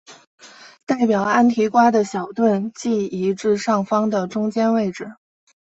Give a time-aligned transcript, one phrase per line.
[0.87, 5.11] 代表安提瓜的小盾即移至上方的中间位置。